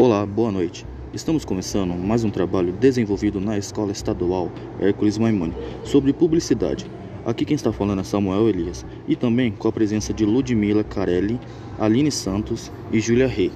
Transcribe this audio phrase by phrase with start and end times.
[0.00, 0.86] Olá, boa noite.
[1.12, 5.52] Estamos começando mais um trabalho desenvolvido na Escola Estadual Hércules Maimone
[5.84, 6.90] sobre publicidade.
[7.22, 11.38] Aqui quem está falando é Samuel Elias e também com a presença de Ludmila Carelli,
[11.78, 13.52] Aline Santos e Júlia Rey.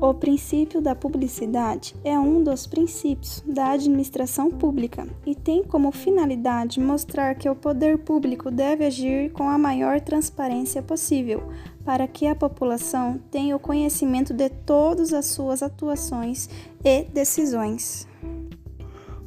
[0.00, 6.78] O princípio da publicidade é um dos princípios da administração pública e tem como finalidade
[6.78, 11.42] mostrar que o poder público deve agir com a maior transparência possível,
[11.84, 16.48] para que a população tenha o conhecimento de todas as suas atuações
[16.84, 18.06] e decisões.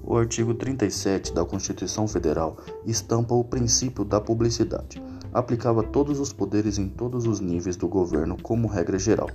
[0.02, 5.04] O artigo 37 da Constituição Federal estampa o princípio da publicidade,
[5.34, 9.30] aplicava a todos os poderes em todos os níveis do governo como regra geral.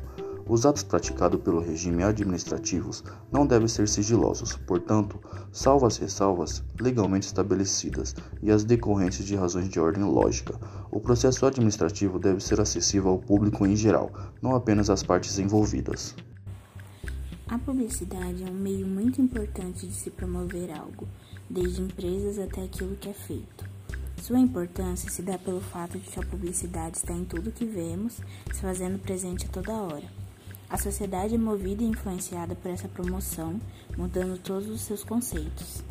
[0.49, 5.19] Os atos praticados pelo regime administrativos não devem ser sigilosos, portanto,
[5.51, 10.55] salvo as ressalvas legalmente estabelecidas e as decorrentes de razões de ordem lógica,
[10.89, 16.15] o processo administrativo deve ser acessível ao público em geral, não apenas às partes envolvidas.
[17.49, 21.09] A publicidade é um meio muito importante de se promover algo,
[21.51, 23.69] desde empresas até aquilo que é feito.
[24.23, 28.21] Sua importância se dá pelo fato de que a publicidade está em tudo que vemos,
[28.53, 30.26] se fazendo presente a toda hora.
[30.69, 33.61] A sociedade é movida e influenciada por essa promoção,
[33.97, 35.83] mudando todos os seus conceitos.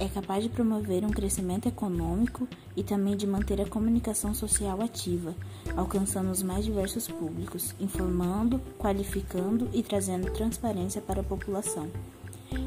[0.00, 5.34] É capaz de promover um crescimento econômico e também de manter a comunicação social ativa,
[5.76, 11.88] alcançando os mais diversos públicos, informando, qualificando e trazendo transparência para a população.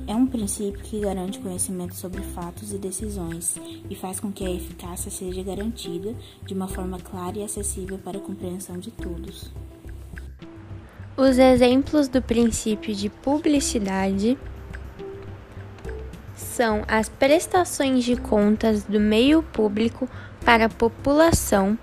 [0.05, 3.55] É um princípio que garante conhecimento sobre fatos e decisões
[3.89, 6.13] e faz com que a eficácia seja garantida
[6.45, 9.51] de uma forma clara e acessível para a compreensão de todos.
[11.17, 14.37] Os exemplos do princípio de publicidade
[16.35, 20.07] são as prestações de contas do meio público
[20.45, 21.75] para a população,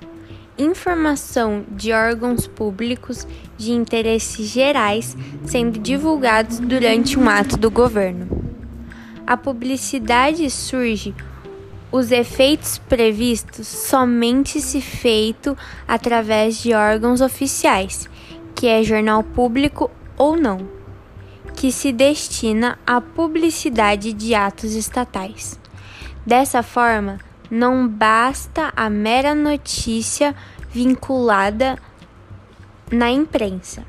[0.57, 3.27] informação de órgãos públicos
[3.59, 8.29] de interesses gerais sendo divulgados durante um ato do governo.
[9.27, 11.13] A publicidade surge
[11.91, 15.59] os efeitos previstos somente se feito
[15.89, 18.09] através de órgãos oficiais
[18.55, 20.69] que é jornal público ou não,
[21.57, 25.59] que se destina à publicidade de atos estatais.
[26.27, 27.19] Dessa forma,
[27.51, 30.35] não basta a mera notícia
[30.71, 31.79] vinculada
[32.91, 33.85] na imprensa.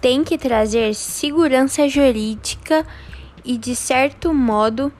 [0.00, 2.86] Tem que trazer segurança jurídica
[3.44, 4.92] e, de certo modo,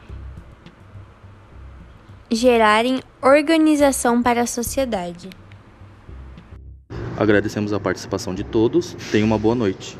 [2.31, 5.29] gerarem organização para a sociedade.
[7.17, 8.97] Agradecemos a participação de todos.
[9.11, 9.97] Tenha uma boa noite.